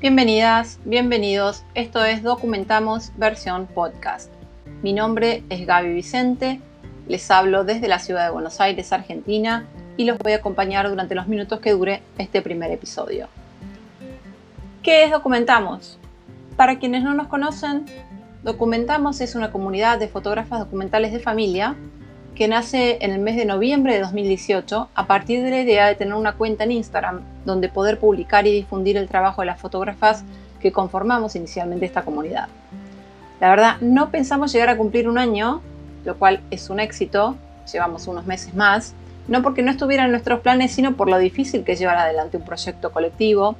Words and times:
Bienvenidas, 0.00 0.78
bienvenidos. 0.84 1.64
Esto 1.74 2.04
es 2.04 2.22
Documentamos 2.22 3.10
versión 3.16 3.66
podcast. 3.66 4.30
Mi 4.80 4.92
nombre 4.92 5.42
es 5.48 5.66
Gaby 5.66 5.92
Vicente, 5.92 6.60
les 7.08 7.28
hablo 7.32 7.64
desde 7.64 7.88
la 7.88 7.98
ciudad 7.98 8.24
de 8.24 8.30
Buenos 8.30 8.60
Aires, 8.60 8.92
Argentina, 8.92 9.66
y 9.96 10.04
los 10.04 10.16
voy 10.18 10.34
a 10.34 10.36
acompañar 10.36 10.88
durante 10.88 11.16
los 11.16 11.26
minutos 11.26 11.58
que 11.58 11.72
dure 11.72 12.00
este 12.16 12.42
primer 12.42 12.70
episodio. 12.70 13.26
¿Qué 14.84 15.02
es 15.02 15.10
Documentamos? 15.10 15.98
Para 16.56 16.78
quienes 16.78 17.02
no 17.02 17.12
nos 17.14 17.26
conocen, 17.26 17.84
Documentamos 18.44 19.20
es 19.20 19.34
una 19.34 19.50
comunidad 19.50 19.98
de 19.98 20.06
fotógrafas 20.06 20.60
documentales 20.60 21.12
de 21.12 21.18
familia 21.18 21.74
que 22.38 22.46
nace 22.46 22.98
en 23.00 23.10
el 23.10 23.18
mes 23.18 23.34
de 23.34 23.44
noviembre 23.44 23.94
de 23.94 24.00
2018 24.00 24.90
a 24.94 25.06
partir 25.08 25.42
de 25.42 25.50
la 25.50 25.60
idea 25.60 25.88
de 25.88 25.96
tener 25.96 26.14
una 26.14 26.34
cuenta 26.34 26.62
en 26.62 26.70
Instagram 26.70 27.22
donde 27.44 27.68
poder 27.68 27.98
publicar 27.98 28.46
y 28.46 28.52
difundir 28.52 28.96
el 28.96 29.08
trabajo 29.08 29.42
de 29.42 29.46
las 29.46 29.60
fotógrafas 29.60 30.22
que 30.60 30.70
conformamos 30.70 31.34
inicialmente 31.34 31.84
esta 31.84 32.02
comunidad. 32.02 32.46
La 33.40 33.50
verdad, 33.50 33.80
no 33.80 34.12
pensamos 34.12 34.52
llegar 34.52 34.68
a 34.68 34.76
cumplir 34.76 35.08
un 35.08 35.18
año, 35.18 35.60
lo 36.04 36.16
cual 36.16 36.40
es 36.52 36.70
un 36.70 36.78
éxito, 36.78 37.34
llevamos 37.72 38.06
unos 38.06 38.24
meses 38.24 38.54
más, 38.54 38.94
no 39.26 39.42
porque 39.42 39.62
no 39.62 39.72
estuviera 39.72 40.04
en 40.04 40.12
nuestros 40.12 40.38
planes, 40.38 40.70
sino 40.70 40.94
por 40.94 41.10
lo 41.10 41.18
difícil 41.18 41.64
que 41.64 41.72
es 41.72 41.80
llevar 41.80 41.96
adelante 41.96 42.36
un 42.36 42.44
proyecto 42.44 42.92
colectivo, 42.92 43.56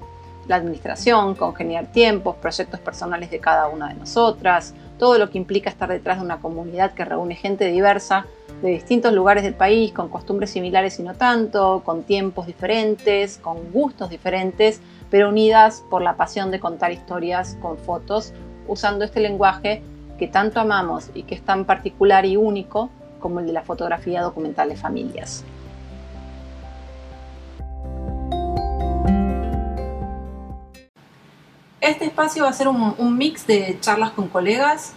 la 0.46 0.54
administración, 0.54 1.34
congeniar 1.34 1.86
tiempos, 1.86 2.36
proyectos 2.36 2.78
personales 2.78 3.32
de 3.32 3.40
cada 3.40 3.66
una 3.66 3.88
de 3.88 3.94
nosotras, 3.94 4.72
todo 5.00 5.18
lo 5.18 5.30
que 5.30 5.38
implica 5.38 5.68
estar 5.68 5.88
detrás 5.88 6.18
de 6.18 6.24
una 6.24 6.38
comunidad 6.38 6.92
que 6.92 7.04
reúne 7.04 7.34
gente 7.34 7.64
diversa 7.72 8.24
de 8.62 8.70
distintos 8.70 9.12
lugares 9.12 9.44
del 9.44 9.54
país, 9.54 9.92
con 9.92 10.08
costumbres 10.08 10.50
similares 10.50 10.98
y 10.98 11.02
no 11.02 11.14
tanto, 11.14 11.82
con 11.84 12.02
tiempos 12.02 12.46
diferentes, 12.46 13.38
con 13.38 13.70
gustos 13.72 14.10
diferentes, 14.10 14.80
pero 15.10 15.28
unidas 15.28 15.84
por 15.88 16.02
la 16.02 16.16
pasión 16.16 16.50
de 16.50 16.58
contar 16.58 16.90
historias 16.90 17.56
con 17.62 17.78
fotos, 17.78 18.32
usando 18.66 19.04
este 19.04 19.20
lenguaje 19.20 19.82
que 20.18 20.26
tanto 20.26 20.58
amamos 20.58 21.10
y 21.14 21.22
que 21.22 21.36
es 21.36 21.42
tan 21.42 21.64
particular 21.64 22.26
y 22.26 22.36
único 22.36 22.90
como 23.20 23.40
el 23.40 23.46
de 23.46 23.52
la 23.52 23.62
fotografía 23.62 24.22
documental 24.22 24.68
de 24.68 24.76
familias. 24.76 25.44
Este 31.80 32.06
espacio 32.06 32.42
va 32.42 32.50
a 32.50 32.52
ser 32.52 32.66
un, 32.66 32.94
un 32.98 33.16
mix 33.16 33.46
de 33.46 33.78
charlas 33.80 34.10
con 34.10 34.28
colegas, 34.28 34.94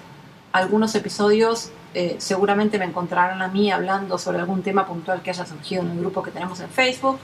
algunos 0.52 0.96
episodios 0.96 1.72
eh, 1.94 2.16
seguramente 2.20 2.80
me 2.80 2.86
encontrarán 2.86 3.42
a 3.42 3.48
mí 3.48 3.72
hablando 3.72 4.18
sobre 4.18 4.40
algún 4.40 4.64
tema 4.64 4.86
puntual 4.86 5.22
que 5.22 5.30
haya 5.30 5.46
surgido 5.46 5.82
en 5.82 5.92
el 5.92 6.00
grupo 6.00 6.24
que 6.24 6.32
tenemos 6.32 6.60
en 6.60 6.70
Facebook. 6.70 7.20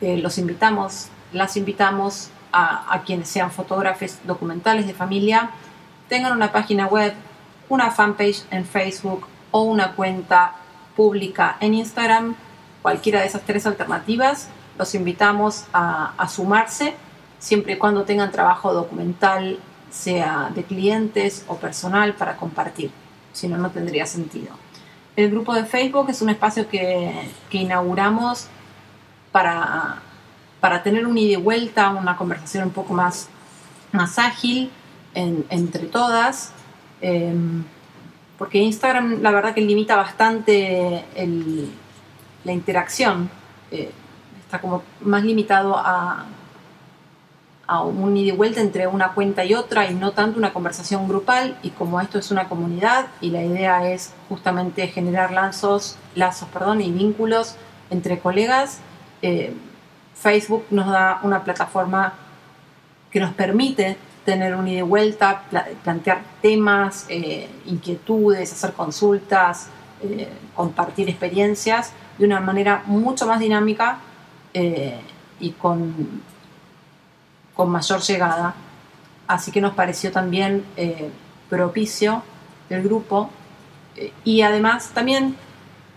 Eh, 0.00 0.18
los 0.18 0.38
invitamos, 0.38 1.08
las 1.32 1.56
invitamos 1.56 2.30
a, 2.52 3.02
quienes 3.04 3.28
sean 3.28 3.50
fotógrafos 3.50 4.18
documentales 4.24 4.86
de 4.86 4.94
familia, 4.94 5.50
tengan 6.08 6.32
una 6.32 6.50
página 6.50 6.86
web, 6.86 7.12
una 7.68 7.90
fanpage 7.90 8.44
en 8.50 8.64
Facebook 8.64 9.26
o 9.50 9.62
una 9.62 9.92
cuenta 9.92 10.54
pública 10.96 11.56
en 11.60 11.74
Instagram, 11.74 12.34
cualquiera 12.80 13.20
de 13.20 13.26
esas 13.26 13.42
tres 13.42 13.66
alternativas, 13.66 14.48
los 14.78 14.94
invitamos 14.94 15.64
a 15.72 16.26
sumarse 16.28 16.94
siempre 17.38 17.74
y 17.74 17.76
cuando 17.76 18.04
tengan 18.04 18.30
trabajo 18.30 18.72
documental, 18.72 19.58
sea 19.90 20.50
de 20.54 20.64
clientes 20.64 21.44
o 21.48 21.56
personal, 21.56 22.14
para 22.14 22.36
compartir 22.36 22.90
si 23.38 23.48
no, 23.48 23.56
no 23.56 23.70
tendría 23.70 24.06
sentido. 24.06 24.48
El 25.16 25.30
grupo 25.30 25.54
de 25.54 25.64
Facebook 25.64 26.10
es 26.10 26.22
un 26.22 26.30
espacio 26.30 26.68
que, 26.68 27.12
inauguramos 27.50 28.46
para, 29.32 30.00
para, 30.60 30.82
tener 30.82 31.06
un 31.06 31.16
ida 31.16 31.38
y 31.38 31.42
vuelta, 31.42 31.90
una 31.90 32.16
conversación 32.16 32.64
un 32.64 32.70
poco 32.70 32.94
más, 32.94 33.28
más 33.92 34.18
ágil 34.18 34.70
entre 35.14 35.86
todas, 35.86 36.52
em, 37.00 37.64
porque 38.36 38.58
Instagram 38.58 39.20
la 39.20 39.32
verdad 39.32 39.54
que 39.54 39.60
limita 39.60 39.96
bastante 39.96 41.04
la 42.44 42.52
interacción, 42.52 43.28
eh, 43.70 43.90
está 44.44 44.60
como 44.60 44.82
más 45.00 45.24
limitado 45.24 45.76
a, 45.76 46.26
un 47.76 48.16
ida 48.16 48.32
y 48.32 48.36
vuelta 48.36 48.60
entre 48.60 48.86
una 48.86 49.12
cuenta 49.12 49.44
y 49.44 49.54
otra 49.54 49.90
y 49.90 49.94
no 49.94 50.12
tanto 50.12 50.38
una 50.38 50.52
conversación 50.52 51.06
grupal. 51.06 51.56
Y 51.62 51.70
como 51.70 52.00
esto 52.00 52.18
es 52.18 52.30
una 52.30 52.48
comunidad 52.48 53.08
y 53.20 53.30
la 53.30 53.42
idea 53.42 53.90
es 53.90 54.14
justamente 54.28 54.88
generar 54.88 55.32
lazos, 55.32 55.96
lazos 56.14 56.48
perdón, 56.48 56.80
y 56.80 56.90
vínculos 56.90 57.56
entre 57.90 58.18
colegas, 58.18 58.80
eh, 59.22 59.52
Facebook 60.14 60.64
nos 60.70 60.88
da 60.88 61.20
una 61.22 61.44
plataforma 61.44 62.14
que 63.10 63.20
nos 63.20 63.32
permite 63.34 63.96
tener 64.24 64.54
un 64.54 64.66
ida 64.68 64.80
y 64.80 64.82
vuelta, 64.82 65.42
plantear 65.84 66.22
temas, 66.42 67.06
eh, 67.08 67.48
inquietudes, 67.66 68.52
hacer 68.52 68.72
consultas, 68.72 69.68
eh, 70.02 70.28
compartir 70.54 71.08
experiencias 71.08 71.92
de 72.18 72.26
una 72.26 72.40
manera 72.40 72.82
mucho 72.86 73.26
más 73.26 73.40
dinámica 73.40 74.00
y 75.40 75.50
con 75.52 76.22
con 77.58 77.70
mayor 77.70 78.00
llegada. 78.02 78.54
Así 79.26 79.50
que 79.50 79.60
nos 79.60 79.74
pareció 79.74 80.12
también 80.12 80.64
eh, 80.76 81.10
propicio 81.50 82.22
el 82.70 82.84
grupo 82.84 83.30
eh, 83.96 84.12
y 84.22 84.42
además 84.42 84.90
también 84.94 85.34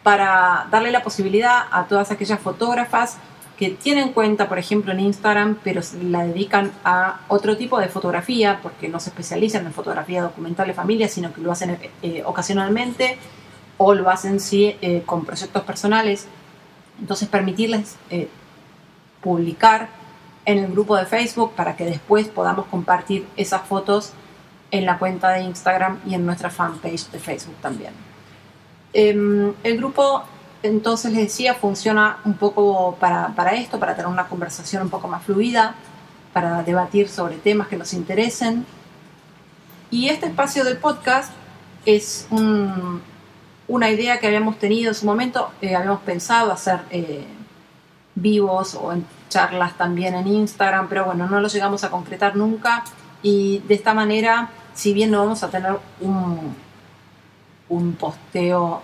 para 0.01 0.65
darle 0.71 0.89
la 0.89 1.03
posibilidad 1.03 1.65
a 1.71 1.85
todas 1.85 2.09
aquellas 2.09 2.39
fotógrafas 2.39 3.17
que 3.57 3.69
tienen 3.69 4.11
cuenta, 4.11 4.49
por 4.49 4.57
ejemplo, 4.57 4.91
en 4.91 5.01
Instagram, 5.01 5.59
pero 5.63 5.81
la 6.01 6.23
dedican 6.23 6.71
a 6.83 7.19
otro 7.27 7.55
tipo 7.55 7.79
de 7.79 7.89
fotografía, 7.89 8.59
porque 8.63 8.89
no 8.89 8.99
se 8.99 9.11
especializan 9.11 9.63
en 9.67 9.71
fotografía 9.71 10.23
documental 10.23 10.65
de 10.65 10.73
familia, 10.73 11.07
sino 11.07 11.31
que 11.31 11.41
lo 11.41 11.51
hacen 11.51 11.77
eh, 12.01 12.23
ocasionalmente 12.25 13.19
o 13.77 13.93
lo 13.93 14.09
hacen 14.09 14.39
sí 14.39 14.75
con 15.05 15.25
proyectos 15.25 15.61
personales. 15.61 16.25
Entonces, 16.99 17.27
permitirles 17.29 17.97
publicar 19.21 20.00
en 20.45 20.57
el 20.57 20.71
grupo 20.71 20.95
de 20.95 21.05
Facebook 21.05 21.53
para 21.55 21.75
que 21.75 21.85
después 21.85 22.27
podamos 22.27 22.65
compartir 22.67 23.27
esas 23.37 23.61
fotos 23.61 24.13
en 24.71 24.85
la 24.85 24.97
cuenta 24.97 25.29
de 25.31 25.43
Instagram 25.43 25.99
y 26.05 26.15
en 26.15 26.25
nuestra 26.25 26.49
fanpage 26.49 27.09
de 27.11 27.19
Facebook 27.19 27.55
también. 27.61 27.93
Em, 28.93 29.53
el 29.63 29.77
grupo, 29.77 30.23
entonces 30.63 31.11
les 31.11 31.23
decía, 31.23 31.53
funciona 31.53 32.17
un 32.25 32.33
poco 32.33 32.95
para, 32.99 33.29
para, 33.29 33.51
esto, 33.53 33.79
para 33.79 33.95
tener 33.95 34.09
una 34.09 34.27
conversación 34.27 34.83
un 34.83 34.89
poco 34.89 35.07
más 35.07 35.23
fluida, 35.23 35.75
para 36.33 36.63
debatir 36.63 37.09
sobre 37.09 37.35
temas 37.37 37.67
que 37.67 37.77
nos 37.77 37.93
interesen. 37.93 38.65
Y 39.89 40.07
este 40.09 40.27
espacio 40.27 40.63
del 40.63 40.77
podcast 40.77 41.31
es 41.85 42.27
una 42.31 43.89
idea 43.89 44.19
que 44.19 44.27
habíamos 44.27 44.57
tenido 44.57 44.89
en 44.89 44.95
su 44.95 45.05
momento, 45.05 45.51
eh, 45.61 45.75
habíamos 45.75 46.01
pensado 46.01 46.51
hacer 46.51 46.79
eh, 46.91 47.25
vivos 48.15 48.75
o 48.75 48.91
en 48.93 49.05
charlas 49.29 49.77
también 49.77 50.15
en 50.15 50.27
Instagram, 50.27 50.87
pero 50.89 51.05
bueno, 51.05 51.27
no 51.27 51.39
lo 51.39 51.47
llegamos 51.47 51.83
a 51.83 51.89
concretar 51.89 52.35
nunca. 52.35 52.83
Y 53.23 53.59
de 53.59 53.75
esta 53.75 53.93
manera, 53.93 54.49
si 54.73 54.93
bien 54.93 55.11
no 55.11 55.19
vamos 55.19 55.43
a 55.43 55.49
tener 55.49 55.77
un, 56.01 56.55
un 57.69 57.93
posteo 57.93 58.81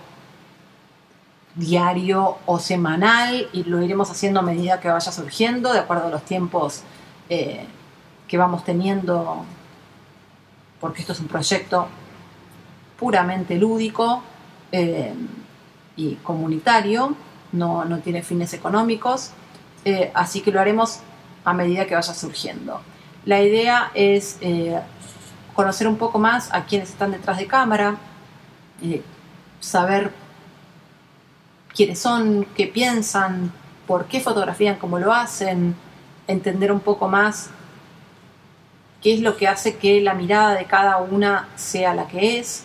diario 1.54 2.38
o 2.46 2.58
semanal 2.58 3.48
y 3.52 3.64
lo 3.64 3.82
iremos 3.82 4.10
haciendo 4.10 4.40
a 4.40 4.42
medida 4.42 4.80
que 4.80 4.88
vaya 4.88 5.10
surgiendo, 5.10 5.72
de 5.72 5.80
acuerdo 5.80 6.06
a 6.06 6.10
los 6.10 6.22
tiempos 6.24 6.82
eh, 7.28 7.66
que 8.28 8.38
vamos 8.38 8.64
teniendo, 8.64 9.44
porque 10.80 11.00
esto 11.00 11.12
es 11.12 11.20
un 11.20 11.26
proyecto 11.26 11.88
puramente 12.98 13.56
lúdico 13.56 14.22
eh, 14.70 15.14
y 15.96 16.14
comunitario, 16.16 17.14
no, 17.52 17.84
no 17.84 17.98
tiene 17.98 18.22
fines 18.22 18.52
económicos. 18.54 19.32
Eh, 19.84 20.10
así 20.14 20.40
que 20.40 20.50
lo 20.50 20.60
haremos 20.60 21.00
a 21.44 21.52
medida 21.52 21.86
que 21.86 21.94
vaya 21.94 22.14
surgiendo. 22.14 22.80
La 23.24 23.40
idea 23.40 23.90
es 23.94 24.38
eh, 24.40 24.80
conocer 25.54 25.88
un 25.88 25.96
poco 25.96 26.18
más 26.18 26.52
a 26.52 26.64
quienes 26.64 26.90
están 26.90 27.12
detrás 27.12 27.38
de 27.38 27.46
cámara, 27.46 27.96
eh, 28.82 29.02
saber 29.60 30.12
quiénes 31.74 31.98
son, 31.98 32.46
qué 32.56 32.66
piensan, 32.66 33.52
por 33.86 34.06
qué 34.06 34.20
fotografían 34.20 34.76
como 34.76 34.98
lo 34.98 35.12
hacen, 35.12 35.74
entender 36.26 36.70
un 36.70 36.80
poco 36.80 37.08
más 37.08 37.50
qué 39.02 39.14
es 39.14 39.20
lo 39.20 39.36
que 39.36 39.46
hace 39.46 39.76
que 39.76 40.00
la 40.00 40.14
mirada 40.14 40.54
de 40.54 40.64
cada 40.64 40.98
una 40.98 41.48
sea 41.56 41.94
la 41.94 42.06
que 42.08 42.38
es. 42.38 42.64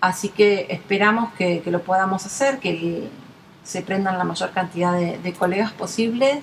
Así 0.00 0.28
que 0.28 0.66
esperamos 0.68 1.32
que, 1.34 1.62
que 1.62 1.70
lo 1.70 1.82
podamos 1.82 2.26
hacer, 2.26 2.58
que 2.58 3.08
se 3.64 3.82
prendan 3.82 4.18
la 4.18 4.24
mayor 4.24 4.50
cantidad 4.50 4.94
de, 4.94 5.34
colegas 5.34 5.72
posible 5.72 6.42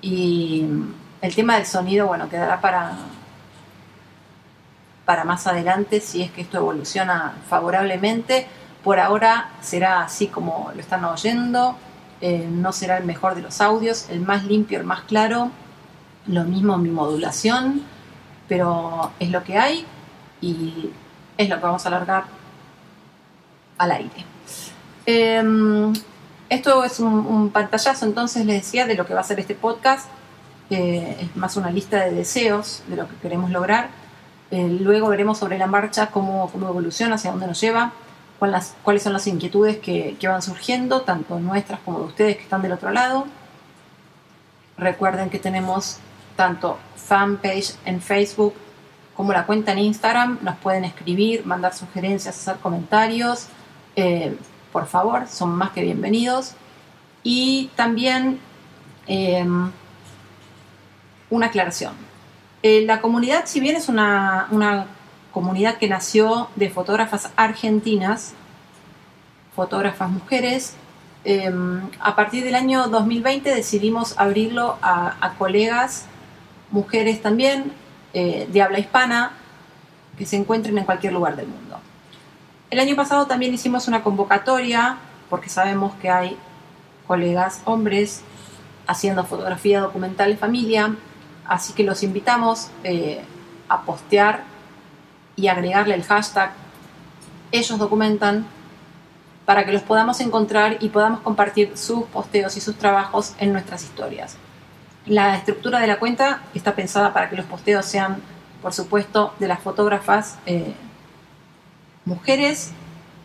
y 0.00 0.66
el 1.20 1.34
tema 1.34 1.56
del 1.56 1.66
sonido, 1.66 2.06
bueno, 2.06 2.28
quedará 2.28 2.60
para, 2.60 2.96
para 5.04 5.24
más 5.24 5.46
adelante 5.46 6.00
si 6.00 6.22
es 6.22 6.30
que 6.30 6.40
esto 6.40 6.58
evoluciona 6.58 7.34
favorablemente. 7.48 8.46
Por 8.82 8.98
ahora 8.98 9.50
será 9.60 10.02
así 10.02 10.28
como 10.28 10.70
lo 10.74 10.80
están 10.80 11.04
oyendo, 11.04 11.76
eh, 12.22 12.48
no 12.50 12.72
será 12.72 12.96
el 12.96 13.04
mejor 13.04 13.34
de 13.34 13.42
los 13.42 13.60
audios, 13.60 14.08
el 14.08 14.20
más 14.20 14.44
limpio, 14.44 14.78
el 14.78 14.84
más 14.86 15.02
claro. 15.02 15.50
Lo 16.26 16.44
mismo 16.44 16.78
mi 16.78 16.90
modulación, 16.90 17.82
pero 18.48 19.12
es 19.18 19.30
lo 19.30 19.44
que 19.44 19.58
hay 19.58 19.86
y 20.40 20.90
es 21.36 21.48
lo 21.48 21.56
que 21.56 21.62
vamos 21.62 21.84
a 21.84 21.88
alargar 21.88 22.24
al 23.78 23.92
aire. 23.92 24.24
Em, 25.06 25.92
esto 26.50 26.84
es 26.84 27.00
un, 27.00 27.50
pantallazo, 27.50 28.04
entonces 28.04 28.44
les 28.44 28.62
decía, 28.64 28.84
de 28.84 28.96
lo 28.96 29.06
que 29.06 29.14
va 29.14 29.20
a 29.20 29.24
ser 29.24 29.40
este 29.40 29.54
podcast. 29.54 30.08
es 30.68 31.36
más 31.36 31.56
una 31.56 31.70
lista 31.70 32.04
de 32.04 32.10
deseos 32.10 32.82
de 32.88 32.96
lo 32.96 33.08
que 33.08 33.16
queremos 33.16 33.50
lograr. 33.50 33.88
Eh, 34.50 34.68
luego 34.80 35.08
veremos 35.08 35.38
sobre 35.38 35.58
la 35.58 35.68
marcha 35.68 36.08
cómo, 36.08 36.50
cómo, 36.50 36.68
evoluciona, 36.68 37.14
hacia 37.14 37.30
dónde 37.30 37.46
nos 37.46 37.60
lleva, 37.60 37.92
cuáles, 38.40 38.74
cuáles 38.82 39.04
son 39.04 39.12
las 39.12 39.26
inquietudes 39.28 39.78
que, 39.78 40.16
que 40.18 40.28
van 40.28 40.42
surgiendo, 40.42 41.02
tanto 41.02 41.38
nuestras 41.38 41.78
como 41.80 42.00
de 42.00 42.04
ustedes 42.06 42.36
que 42.36 42.42
están 42.42 42.62
del 42.62 42.72
otro 42.72 42.90
lado. 42.90 43.26
Recuerden 44.76 45.30
que 45.30 45.38
tenemos 45.38 45.98
tanto 46.34 46.78
fanpage 46.96 47.74
en 47.84 48.00
Facebook 48.00 48.54
como 49.14 49.32
la 49.32 49.46
cuenta 49.46 49.70
en 49.70 49.78
Instagram. 49.78 50.38
Nos 50.42 50.56
pueden 50.56 50.84
escribir, 50.84 51.46
mandar 51.46 51.74
sugerencias, 51.74 52.36
hacer 52.36 52.60
comentarios. 52.60 53.46
Eh, 53.94 54.36
por 54.72 54.86
favor, 54.86 55.26
son 55.28 55.50
más 55.50 55.70
que 55.70 55.82
bienvenidos. 55.82 56.54
Y 57.22 57.70
también 57.76 58.40
eh, 59.06 59.46
una 61.28 61.46
aclaración. 61.46 61.94
Eh, 62.62 62.84
la 62.86 63.00
comunidad, 63.00 63.44
si 63.46 63.60
bien 63.60 63.76
es 63.76 63.88
una, 63.88 64.48
una 64.50 64.86
comunidad 65.32 65.78
que 65.78 65.88
nació 65.88 66.48
de 66.56 66.70
fotógrafas 66.70 67.30
argentinas, 67.36 68.34
fotógrafas 69.54 70.10
mujeres, 70.10 70.76
Em, 71.22 71.82
a 72.00 72.16
partir 72.16 72.44
del 72.44 72.54
año 72.54 72.88
2020 72.88 73.54
decidimos 73.54 74.18
abrirlo 74.18 74.78
a, 74.80 75.34
colegas, 75.38 76.06
mujeres 76.70 77.20
también, 77.20 77.72
eh, 78.14 78.48
de 78.50 78.62
habla 78.62 78.78
hispana, 78.78 79.32
que 80.16 80.24
se 80.24 80.36
encuentren 80.36 80.78
en 80.78 80.84
cualquier 80.84 81.12
lugar 81.12 81.36
del 81.36 81.48
mundo. 81.48 81.78
El 82.70 82.78
año 82.78 82.94
pasado 82.94 83.26
también 83.26 83.52
hicimos 83.52 83.88
una 83.88 84.02
convocatoria, 84.02 84.96
porque 85.28 85.48
sabemos 85.48 85.92
que 86.00 86.08
hay 86.08 86.36
colegas 87.06 87.62
hombres 87.64 88.22
haciendo 88.86 89.24
fotografía 89.24 89.80
documental 89.80 90.30
de 90.30 90.36
familia, 90.36 90.94
así 91.46 91.72
que 91.72 91.82
los 91.82 92.02
invitamos 92.02 92.68
eh, 92.84 93.22
a 93.68 93.82
postear 93.82 94.44
y 95.36 95.48
agregarle 95.48 95.94
el 95.94 96.04
hashtag 96.04 96.52
ellos 97.52 97.78
documentan 97.78 98.46
para 99.44 99.64
que 99.64 99.72
los 99.72 99.82
podamos 99.82 100.20
encontrar 100.20 100.76
y 100.80 100.90
podamos 100.90 101.20
compartir 101.20 101.76
sus 101.76 102.04
posteos 102.04 102.56
y 102.56 102.60
sus 102.60 102.76
trabajos 102.76 103.34
en 103.38 103.52
nuestras 103.52 103.82
historias. 103.82 104.36
La 105.06 105.34
estructura 105.34 105.80
de 105.80 105.88
la 105.88 105.98
cuenta 105.98 106.42
está 106.54 106.76
pensada 106.76 107.12
para 107.12 107.28
que 107.28 107.36
los 107.36 107.46
posteos 107.46 107.84
sean, 107.86 108.22
por 108.62 108.72
supuesto, 108.72 109.34
de 109.40 109.48
las 109.48 109.60
fotógrafas 109.60 110.38
eh, 110.46 110.74
mujeres, 112.10 112.72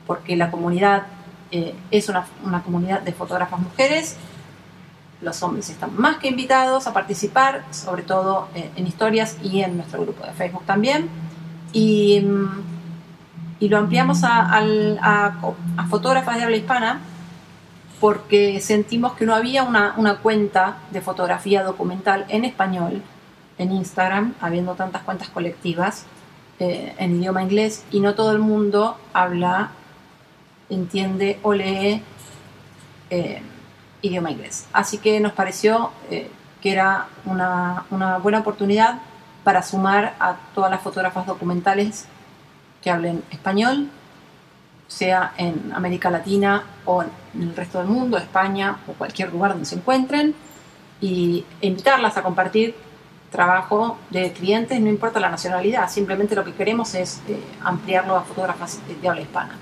porque 0.07 0.35
la 0.35 0.51
comunidad 0.51 1.07
eh, 1.51 1.75
es 1.91 2.09
una, 2.09 2.25
comunidad 2.63 3.01
de 3.01 3.11
fotógrafas 3.11 3.59
mujeres. 3.59 4.15
Los 5.21 5.41
hombres 5.43 5.69
están 5.69 5.91
más 5.97 6.17
que 6.17 6.29
invitados 6.29 6.87
a 6.87 6.93
participar, 6.93 7.63
sobre 7.71 8.03
todo 8.03 8.47
eh, 8.55 8.69
en 8.75 8.87
historias 8.87 9.37
y 9.43 9.61
en 9.61 9.77
nuestro 9.77 10.01
grupo 10.01 10.25
de 10.25 10.31
Facebook 10.33 10.65
también. 10.65 11.09
Y 11.73 12.21
mm, 12.21 12.75
y 13.59 13.69
lo 13.69 13.77
ampliamos 13.77 14.21
a, 14.23 15.33
fotógrafas 15.89 16.37
de 16.37 16.43
habla 16.43 16.57
hispana 16.57 16.99
porque 17.99 18.59
sentimos 18.59 19.13
que 19.13 19.25
no 19.25 19.33
había 19.33 19.63
una, 19.63 20.17
cuenta 20.21 20.77
de 20.91 21.01
fotografía 21.01 21.63
documental 21.63 22.25
en 22.29 22.45
español 22.45 23.01
en 23.57 23.71
Instagram, 23.71 24.33
habiendo 24.41 24.73
tantas 24.73 25.01
cuentas 25.03 25.29
colectivas 25.29 26.05
eh, 26.59 26.95
en 26.97 27.17
idioma 27.17 27.43
inglés 27.43 27.83
y 27.91 27.99
no 27.99 28.15
todo 28.15 28.31
el 28.31 28.39
mundo 28.39 28.97
habla, 29.13 29.71
entiende 30.69 31.39
o 31.43 31.53
lee 31.53 32.01
eh, 33.09 33.41
idioma 34.01 34.31
inglés. 34.31 34.67
Así 34.71 34.97
que 34.97 35.19
nos 35.19 35.33
pareció 35.33 35.91
eh, 36.09 36.29
que 36.61 36.71
era 36.71 37.07
una, 37.25 37.85
una 37.91 38.17
buena 38.19 38.39
oportunidad 38.39 38.99
para 39.43 39.61
sumar 39.61 40.15
a 40.19 40.37
todas 40.55 40.71
las 40.71 40.81
fotógrafas 40.81 41.27
documentales 41.27 42.05
que 42.81 42.89
hablen 42.89 43.23
español, 43.31 43.89
sea 44.87 45.33
en 45.37 45.71
América 45.73 46.09
Latina 46.09 46.63
o 46.85 47.03
en 47.03 47.09
el 47.41 47.55
resto 47.55 47.79
del 47.79 47.87
mundo, 47.87 48.17
España 48.17 48.77
o 48.87 48.93
cualquier 48.93 49.31
lugar 49.31 49.51
donde 49.51 49.65
se 49.65 49.75
encuentren, 49.75 50.35
y 51.01 51.45
invitarlas 51.61 52.17
a 52.17 52.23
compartir 52.23 52.75
trabajo 53.31 53.97
de 54.09 54.31
clientes, 54.33 54.79
no 54.79 54.89
importa 54.89 55.19
la 55.19 55.29
nacionalidad, 55.29 55.89
simplemente 55.89 56.35
lo 56.35 56.43
que 56.43 56.53
queremos 56.53 56.95
es 56.95 57.21
eh, 57.27 57.39
ampliarlo 57.61 58.15
a 58.15 58.21
fotógrafas 58.21 58.79
de 59.01 59.07
habla 59.07 59.21
hispana. 59.21 59.57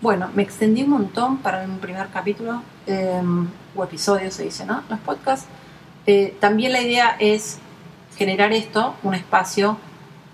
Bueno, 0.00 0.28
me 0.34 0.42
extendí 0.42 0.82
un 0.82 0.90
montón 0.90 1.38
para 1.38 1.64
un 1.64 1.78
primer 1.78 2.08
capítulo 2.08 2.62
em, 2.86 3.48
o 3.74 3.84
episodio, 3.84 4.30
se 4.30 4.44
dice, 4.44 4.66
¿no? 4.66 4.82
Los 4.90 4.98
podcasts. 5.00 5.46
Eh, 6.06 6.36
también 6.40 6.72
la 6.72 6.82
idea 6.82 7.16
es 7.18 7.58
generar 8.16 8.52
esto, 8.52 8.94
un 9.02 9.14
espacio, 9.14 9.78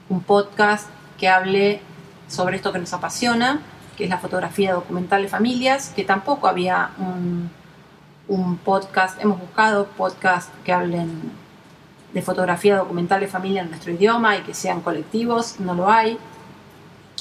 un 0.09 0.23
podcast 0.23 0.89
que 1.19 1.29
hable 1.29 1.81
sobre 2.27 2.57
esto 2.57 2.73
que 2.73 2.81
nos 2.81 2.93
apasiona, 2.93 3.61
que 3.97 4.05
es 4.05 4.11
la 4.11 4.19
fotografía 4.19 4.73
documental 4.75 5.23
de 5.23 5.29
familias, 5.29 5.93
que 5.95 6.05
tampoco 6.05 6.49
había 6.49 6.91
un, 6.99 7.51
podcast, 8.65 9.21
hemos 9.21 9.41
buscado 9.41 9.87
podcasts 9.97 10.53
que 10.65 10.73
hablen 10.73 11.33
de 12.13 12.23
fotografía 12.23 12.77
documental 12.77 13.21
de 13.21 13.29
familia 13.29 13.63
en 13.63 13.71
nuestro 13.71 13.93
idioma 13.93 14.37
y 14.37 14.41
que 14.43 14.55
sean 14.55 14.81
colectivos, 14.81 15.61
no 15.61 15.75
lo 15.75 15.91
hay. 15.91 16.19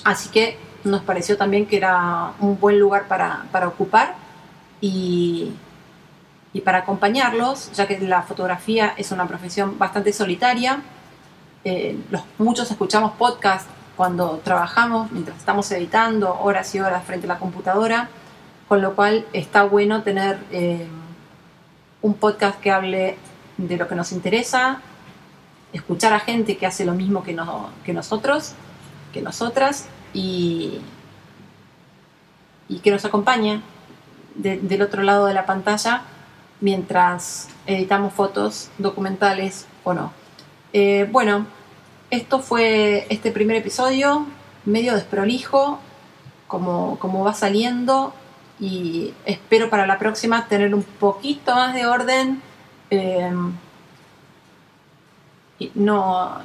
Así 0.03 0.29
que 0.29 0.57
nos 0.83 1.01
pareció 1.01 1.37
también 1.37 1.65
que 1.65 1.77
era 1.77 2.33
un 2.39 2.59
buen 2.59 2.79
lugar 2.79 3.07
para, 3.07 3.67
ocupar 3.67 4.15
y, 4.81 5.51
y, 6.53 6.61
para 6.61 6.79
acompañarlos, 6.79 7.71
ya 7.73 7.87
que 7.87 7.99
la 7.99 8.21
fotografía 8.23 8.93
es 8.97 9.11
una 9.11 9.27
profesión 9.27 9.77
bastante 9.77 10.13
solitaria. 10.13 10.81
Eh, 11.63 11.97
los, 12.09 12.23
muchos 12.37 12.71
escuchamos 12.71 13.11
podcasts 13.13 13.69
cuando 13.97 14.39
trabajamos, 14.43 15.11
mientras 15.11 15.37
estamos 15.37 15.69
editando 15.71 16.39
horas 16.39 16.73
y 16.73 16.79
horas 16.79 17.03
frente 17.03 17.27
a 17.27 17.29
la 17.33 17.39
computadora, 17.39 18.09
con 18.69 18.81
lo 18.81 18.95
cual 18.95 19.25
está 19.33 19.63
bueno 19.63 20.03
tener 20.03 20.39
eh, 20.51 20.87
un 22.01 22.13
podcast 22.13 22.59
que 22.61 22.71
hable 22.71 23.17
de 23.67 23.77
lo 23.77 23.87
que 23.87 23.95
nos 23.95 24.11
interesa, 24.11 24.81
escuchar 25.73 26.13
a 26.13 26.19
gente 26.19 26.57
que 26.57 26.65
hace 26.65 26.85
lo 26.85 26.93
mismo 26.93 27.23
que, 27.23 27.37
que 27.83 27.93
nosotros, 27.93 28.53
que 29.13 29.21
nosotras, 29.21 29.87
y, 30.13 30.79
y 32.67 32.79
que 32.79 32.91
nos 32.91 33.05
acompañe 33.05 33.61
del 34.35 34.81
otro 34.81 35.03
lado 35.03 35.25
de 35.25 35.33
la 35.33 35.45
pantalla 35.45 36.03
mientras 36.61 37.49
editamos 37.65 38.13
fotos 38.13 38.69
documentales 38.77 39.67
o 39.83 39.93
no. 39.93 40.11
Eh, 40.71 41.07
bueno, 41.11 41.45
esto 42.09 42.39
fue 42.39 43.05
este 43.09 43.31
primer 43.31 43.57
episodio, 43.57 44.25
medio 44.65 44.95
desprolijo, 44.95 45.79
como, 46.47 46.97
como 46.99 47.23
va 47.23 47.33
saliendo, 47.33 48.13
y 48.59 49.13
espero 49.25 49.69
para 49.69 49.85
la 49.87 49.99
próxima 49.99 50.47
tener 50.47 50.73
un 50.73 50.83
poquito 50.83 51.55
más 51.55 51.73
de 51.73 51.85
orden 51.85 52.41
eh, 52.89 53.31
no, 55.75 56.37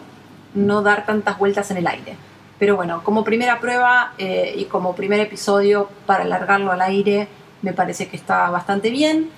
no 0.55 0.83
dar 0.83 1.07
tantas 1.07 1.39
vueltas 1.39 1.71
en 1.71 1.79
el 1.79 1.87
aire. 1.87 2.17
Pero 2.59 2.77
bueno, 2.77 3.03
como 3.03 3.25
primera 3.25 3.61
prueba 3.61 4.13
eh, 4.19 4.55
y 4.57 4.65
como 4.67 4.95
primer 4.95 5.21
episodio 5.21 5.89
para 6.07 6.25
alargarlo 6.25 6.73
al 6.73 6.83
aire, 6.83 7.29
me 7.63 7.73
parece 7.73 8.09
que 8.09 8.17
está 8.17 8.51
bastante 8.51 8.91
bien. 8.91 9.31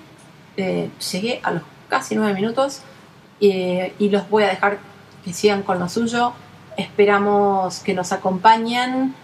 Eh, 0.56 0.90
llegué 1.12 1.40
a 1.42 1.52
los 1.52 1.62
casi 1.88 2.14
nueve 2.14 2.34
minutos 2.34 2.82
y 3.38 4.08
los 4.08 4.28
voy 4.30 4.44
a 4.44 4.48
dejar 4.48 4.78
que 5.24 5.32
sigan 5.32 5.62
con 5.62 5.78
lo 5.78 5.88
suyo. 5.88 6.32
Esperamos 6.76 7.80
que 7.80 7.94
nos 7.94 8.12
acompañen, 8.12 9.14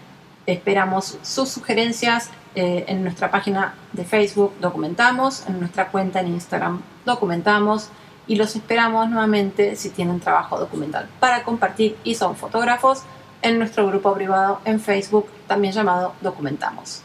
esperamos 0.47 1.19
sus 1.23 1.49
sugerencias 1.49 2.31
eh, 2.55 2.85
en 2.89 3.03
nuestra 3.03 3.31
página 3.31 3.75
de 3.93 4.05
Facebook 4.05 4.55
Documentamos, 4.61 5.47
en 5.49 5.61
nuestra 5.61 5.89
cuenta 5.89 6.21
en 6.21 6.29
Instagram 6.29 6.83
Documentamos 7.05 7.89
y 8.27 8.37
los 8.37 8.55
esperamos 8.55 9.09
nuevamente 9.09 9.77
si 9.77 9.91
tienen 9.91 10.21
trabajo 10.21 10.59
documental 10.59 11.09
para 11.19 11.43
compartir 11.45 11.97
y 12.05 12.15
son 12.15 12.37
fotógrafos 12.37 13.03
en 13.43 13.59
nuestro 13.59 13.87
grupo 13.87 14.15
privado 14.15 14.61
en 14.65 14.81
Facebook 14.81 15.27
también 15.47 15.73
llamado 15.73 16.15
Documentamos. 16.21 17.03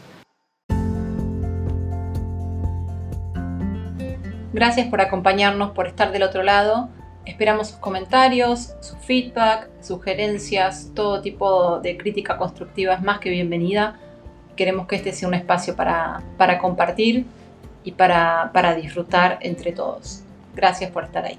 Gracias 4.52 4.88
por 4.88 5.00
acompañarnos, 5.00 5.72
por 5.72 5.86
estar 5.86 6.10
del 6.10 6.22
otro 6.22 6.42
lado. 6.42 6.88
Esperamos 7.26 7.68
sus 7.68 7.78
comentarios, 7.78 8.74
su 8.80 8.96
feedback, 8.96 9.68
sugerencias, 9.82 10.90
todo 10.94 11.20
tipo 11.20 11.78
de 11.80 11.96
crítica 11.96 12.38
constructiva 12.38 12.94
es 12.94 13.02
más 13.02 13.18
que 13.18 13.28
bienvenida 13.30 14.00
queremos 14.58 14.88
que 14.88 14.96
este 14.96 15.12
sea 15.12 15.28
un 15.28 15.34
espacio 15.34 15.76
para, 15.76 16.20
para 16.36 16.58
compartir 16.58 17.24
y 17.84 17.92
para, 17.92 18.50
para 18.52 18.74
disfrutar 18.74 19.38
entre 19.40 19.72
todos. 19.72 20.22
Gracias 20.54 20.90
por 20.90 21.04
estar 21.04 21.24
ahí. 21.24 21.38